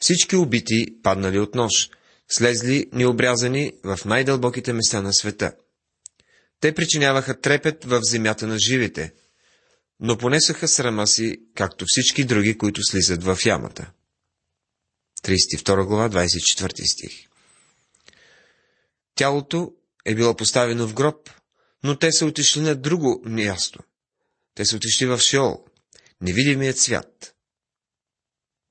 Всички 0.00 0.36
убити 0.36 0.86
паднали 1.02 1.38
от 1.38 1.54
нож– 1.54 1.90
слезли 2.32 2.86
необрязани 2.92 3.72
в 3.84 3.98
най-дълбоките 4.04 4.72
места 4.72 5.02
на 5.02 5.12
света. 5.12 5.52
Те 6.60 6.74
причиняваха 6.74 7.40
трепет 7.40 7.84
в 7.84 8.00
земята 8.02 8.46
на 8.46 8.58
живите, 8.58 9.12
но 10.00 10.18
понесаха 10.18 10.68
срама 10.68 11.06
си, 11.06 11.36
както 11.54 11.84
всички 11.88 12.24
други, 12.24 12.58
които 12.58 12.80
слизат 12.82 13.24
в 13.24 13.38
ямата. 13.46 13.92
32 15.24 15.86
глава, 15.86 16.24
24 16.26 16.92
стих 16.92 17.28
Тялото 19.14 19.72
е 20.04 20.14
било 20.14 20.36
поставено 20.36 20.88
в 20.88 20.94
гроб, 20.94 21.30
но 21.84 21.98
те 21.98 22.12
са 22.12 22.26
отишли 22.26 22.60
на 22.60 22.74
друго 22.74 23.22
място. 23.24 23.78
Те 24.54 24.64
са 24.64 24.76
отишли 24.76 25.06
в 25.06 25.18
Шиол, 25.18 25.64
невидимият 26.22 26.78
свят. 26.78 27.34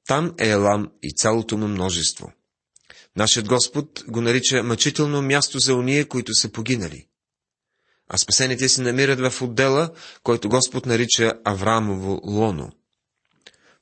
Там 0.08 0.36
е 0.40 0.50
Елам 0.50 0.92
и 1.04 1.14
цялото 1.14 1.58
му 1.58 1.68
множество. 1.68 2.32
Нашият 3.16 3.48
Господ 3.48 4.04
го 4.08 4.22
нарича 4.22 4.64
мъчително 4.64 5.22
място 5.22 5.60
за 5.60 5.76
уния, 5.76 6.08
които 6.08 6.34
са 6.34 6.52
погинали. 6.52 7.08
А 8.08 8.18
спасените 8.18 8.70
се 8.70 8.82
намират 8.82 9.20
в 9.20 9.42
отдела, 9.42 9.92
който 10.24 10.50
Господ 10.50 10.86
нарича 10.86 11.34
Авраамово 11.44 12.22
лоно. 12.24 12.72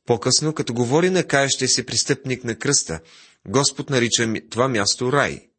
По-късно, 0.06 0.54
като 0.54 0.74
говори 0.74 1.10
на 1.10 1.24
каещия 1.24 1.68
си 1.68 1.86
пристъпник 1.86 2.44
на 2.44 2.56
кръста, 2.56 3.00
Господ 3.48 3.90
нарича 3.90 4.34
това 4.50 4.68
място 4.68 5.12
рай. 5.12 5.50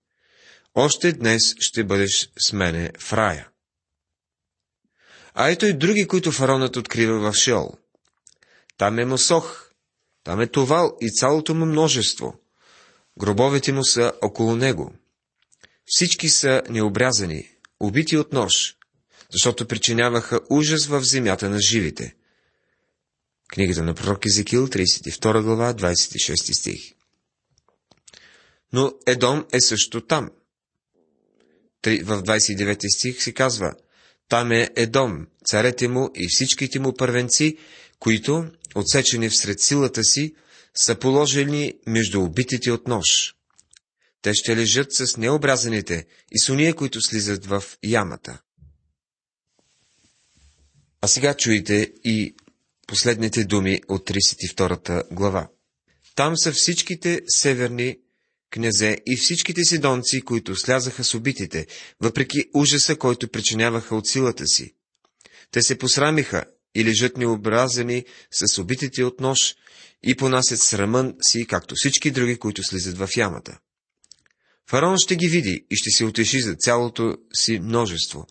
Още 0.74 1.12
днес 1.12 1.54
ще 1.60 1.84
бъдеш 1.84 2.30
с 2.38 2.52
мене 2.52 2.90
в 2.98 3.12
рая. 3.12 3.48
А 5.34 5.50
ето 5.50 5.66
и 5.66 5.72
други, 5.72 6.06
които 6.06 6.32
фаронът 6.32 6.76
открива 6.76 7.32
в 7.32 7.34
Шеол. 7.34 7.74
Там 8.80 8.98
е 8.98 9.04
Мосох, 9.04 9.70
там 10.24 10.40
е 10.40 10.46
Товал 10.46 10.96
и 11.00 11.10
цялото 11.10 11.54
му 11.54 11.66
множество– 11.66 12.34
Гробовете 13.18 13.72
му 13.72 13.84
са 13.84 14.12
около 14.22 14.56
него. 14.56 14.92
Всички 15.86 16.28
са 16.28 16.62
необрязани, 16.68 17.48
убити 17.80 18.16
от 18.16 18.32
нож, 18.32 18.76
защото 19.32 19.66
причиняваха 19.66 20.40
ужас 20.50 20.86
в 20.86 21.02
земята 21.02 21.50
на 21.50 21.60
живите. 21.60 22.14
Книгата 23.48 23.82
на 23.82 23.94
пророк 23.94 24.26
Езекил, 24.26 24.66
32 24.66 25.42
глава, 25.42 25.74
26 25.74 26.58
стих. 26.58 26.94
Но 28.72 28.92
Едом 29.06 29.46
е 29.52 29.60
също 29.60 30.00
там. 30.00 30.30
В 31.86 32.22
29 32.22 32.96
стих 32.96 33.22
се 33.22 33.32
казва, 33.32 33.74
там 34.28 34.52
е 34.52 34.70
Едом, 34.76 35.26
царете 35.44 35.88
му 35.88 36.10
и 36.14 36.26
всичките 36.30 36.78
му 36.78 36.94
първенци, 36.94 37.58
които, 38.00 38.44
отсечени 38.74 39.28
всред 39.28 39.60
силата 39.60 40.04
си, 40.04 40.34
са 40.74 40.98
положени 40.98 41.74
между 41.86 42.22
убитите 42.22 42.70
от 42.70 42.88
нож. 42.88 43.34
Те 44.22 44.34
ще 44.34 44.56
лежат 44.56 44.92
с 44.92 45.16
необразаните 45.16 46.06
и 46.32 46.38
с 46.38 46.48
уния, 46.48 46.74
които 46.74 47.00
слизат 47.00 47.46
в 47.46 47.64
ямата. 47.84 48.40
А 51.00 51.08
сега 51.08 51.34
чуйте 51.34 51.92
и 52.04 52.34
последните 52.86 53.44
думи 53.44 53.80
от 53.88 54.10
32 54.10 55.14
глава. 55.14 55.48
Там 56.14 56.36
са 56.36 56.52
всичките 56.52 57.20
северни 57.28 57.96
князе 58.50 58.98
и 59.06 59.16
всичките 59.16 59.64
сидонци, 59.64 60.20
които 60.20 60.56
слязаха 60.56 61.04
с 61.04 61.14
убитите, 61.14 61.66
въпреки 62.00 62.44
ужаса, 62.54 62.96
който 62.96 63.28
причиняваха 63.28 63.96
от 63.96 64.06
силата 64.06 64.46
си. 64.46 64.74
Те 65.50 65.62
се 65.62 65.78
посрамиха 65.78 66.44
и 66.74 66.84
лежат 66.84 67.16
необразени 67.16 68.04
с 68.30 68.58
убитите 68.58 69.04
от 69.04 69.20
нож 69.20 69.54
и 70.02 70.16
понасят 70.16 70.60
срамън 70.60 71.14
си, 71.22 71.46
както 71.46 71.74
всички 71.74 72.10
други, 72.10 72.38
които 72.38 72.62
слизат 72.62 72.98
в 72.98 73.08
ямата. 73.16 73.58
Фараон 74.70 74.96
ще 74.98 75.16
ги 75.16 75.28
види 75.28 75.66
и 75.70 75.76
ще 75.76 75.90
се 75.90 76.04
утеши 76.04 76.40
за 76.40 76.54
цялото 76.54 77.16
си 77.34 77.58
множество. 77.58 78.26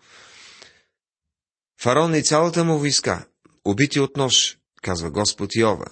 Фараон 1.82 2.16
и 2.16 2.24
цялата 2.24 2.64
му 2.64 2.80
войска, 2.80 3.28
убити 3.66 4.00
от 4.00 4.18
нож, 4.18 4.58
казва 4.82 5.12
Господ 5.12 5.56
Йова, 5.56 5.86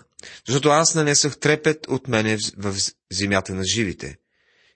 защото 0.48 0.70
аз 0.70 0.96
нанесах 0.96 1.40
трепет 1.40 1.88
от 1.88 2.08
мене 2.08 2.38
в 2.58 2.76
земята 3.12 3.56
на 3.56 3.64
живите. 3.64 4.18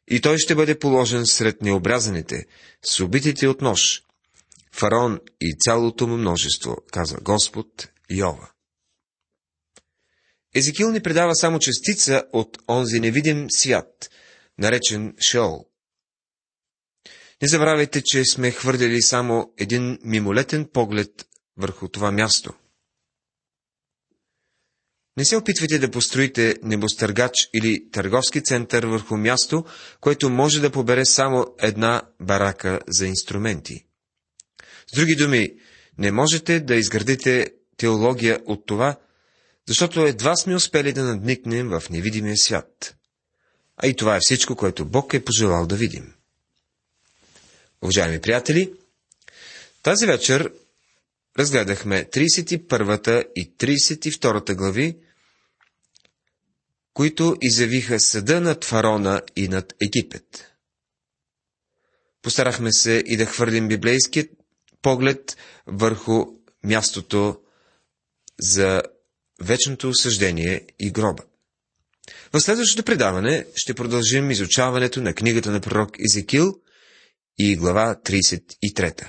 И 0.08 0.22
той 0.22 0.38
ще 0.38 0.56
бъде 0.56 0.80
положен 0.80 1.26
сред 1.26 1.62
необрязаните, 1.62 2.46
с 2.86 3.00
убитите 3.00 3.48
от 3.48 3.62
нож. 3.62 4.04
Фараон 4.76 5.20
и 5.42 5.56
цялото 5.60 6.08
му 6.08 6.18
множество, 6.18 6.78
казва 6.92 7.20
Господ 7.22 7.90
Йова. 8.12 8.52
Езекил 10.56 10.92
ни 10.92 11.02
предава 11.04 11.36
само 11.36 11.60
частица 11.60 12.24
от 12.34 12.58
онзи 12.70 13.00
невидим 13.00 13.48
свят, 13.50 14.10
наречен 14.58 15.16
Шеол. 15.32 15.66
Не 17.42 17.48
забравяйте, 17.48 18.02
че 18.06 18.26
сме 18.26 18.52
хвърляли 18.52 19.02
само 19.02 19.54
един 19.58 20.00
мимолетен 20.04 20.70
поглед 20.74 21.28
върху 21.58 21.88
това 21.88 22.12
място. 22.12 22.54
Не 25.18 25.26
се 25.26 25.38
опитвайте 25.38 25.80
да 25.80 25.92
построите 25.92 26.56
небостъргач 26.64 27.34
или 27.54 27.90
търговски 27.92 28.44
център 28.44 28.86
върху 28.86 29.18
място, 29.18 29.66
което 30.02 30.30
може 30.30 30.62
да 30.62 30.72
побере 30.72 31.06
само 31.06 31.46
една 31.60 32.02
барака 32.22 32.80
за 32.88 33.08
инструменти. 33.08 33.86
С 34.92 34.96
други 34.96 35.16
думи, 35.16 35.54
не 35.98 36.12
можете 36.12 36.60
да 36.60 36.76
изградите 36.76 37.54
теология 37.78 38.40
от 38.46 38.66
това, 38.66 39.00
защото 39.68 40.06
едва 40.06 40.36
сме 40.36 40.56
успели 40.56 40.94
да 40.94 41.04
надникнем 41.04 41.70
в 41.70 41.84
невидимия 41.90 42.38
свят. 42.38 42.96
А 43.78 43.88
и 43.88 43.96
това 43.96 44.16
е 44.16 44.20
всичко, 44.22 44.56
което 44.56 44.86
Бог 44.86 45.14
е 45.14 45.26
пожелал 45.26 45.68
да 45.68 45.76
видим. 45.76 46.14
Уважаеми 47.82 48.22
приятели, 48.22 48.74
тази 49.84 50.06
вечер 50.06 50.54
разгледахме 51.40 52.06
31 52.06 53.28
и 53.36 53.52
32 53.58 54.56
глави, 54.56 54.98
които 56.94 57.38
изявиха 57.42 58.00
съда 58.00 58.42
над 58.42 58.66
фарона 58.66 59.22
и 59.36 59.48
над 59.48 59.74
Египет. 59.82 60.52
Постарахме 62.22 62.72
се 62.72 63.04
и 63.06 63.18
да 63.18 63.26
хвърлим 63.26 63.68
библейският 63.68 64.41
поглед 64.82 65.38
върху 65.68 66.26
мястото 66.64 67.38
за 68.40 68.82
вечното 69.42 69.90
осъждение 69.90 70.68
и 70.80 70.92
гроба. 70.92 71.24
В 72.34 72.42
следващото 72.42 72.84
предаване 72.84 73.46
ще 73.56 73.74
продължим 73.74 74.32
изучаването 74.32 75.02
на 75.02 75.14
книгата 75.14 75.52
на 75.52 75.62
пророк 75.62 76.00
Езекил 76.00 76.54
и 77.38 77.56
глава 77.56 77.96
33. 78.06 79.08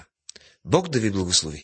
Бог 0.64 0.88
да 0.88 1.00
ви 1.00 1.10
благослови! 1.10 1.60